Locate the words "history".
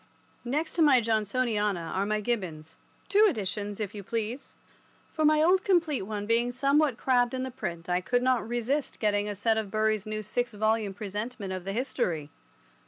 11.73-12.31